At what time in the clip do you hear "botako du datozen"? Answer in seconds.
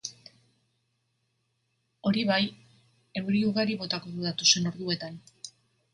3.83-4.71